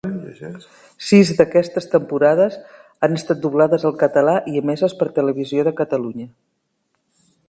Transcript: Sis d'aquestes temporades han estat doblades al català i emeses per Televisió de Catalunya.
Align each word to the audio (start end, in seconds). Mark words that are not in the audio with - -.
Sis 1.07 1.31
d'aquestes 1.41 1.87
temporades 1.91 2.57
han 3.07 3.19
estat 3.19 3.43
doblades 3.43 3.87
al 3.91 3.95
català 4.05 4.35
i 4.53 4.57
emeses 4.63 4.97
per 5.03 5.11
Televisió 5.19 5.67
de 5.69 5.75
Catalunya. 5.83 6.27